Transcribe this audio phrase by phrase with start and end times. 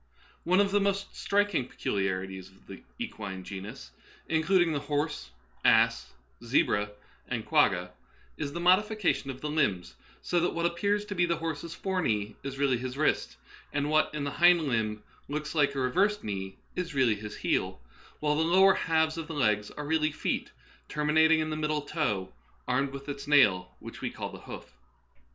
[0.45, 3.91] One of the most striking peculiarities of the equine genus—
[4.37, 5.29] including the horse,
[5.63, 6.93] ass, zebra,
[7.27, 7.91] and quagga—
[8.43, 9.93] is the modification of the limbs,
[10.23, 13.37] so that what appears to be the horse's fore knee is really his wrist,
[13.73, 17.79] and what in the hind limb looks like a reversed knee is really his heel,
[18.21, 20.49] while the lower halves of the legs are really feet
[20.89, 22.33] terminat ing in the middle toe
[22.67, 24.73] armed with its nail, which we call the hoof.